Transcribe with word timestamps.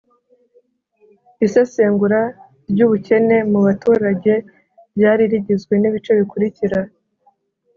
isesengura 1.45 2.21
ry'ubukene 2.71 3.37
mu 3.51 3.59
baturage 3.65 4.33
ryari 4.95 5.23
rigizwe 5.31 5.73
n'ibice 5.77 6.11
bikurikira: 6.19 6.79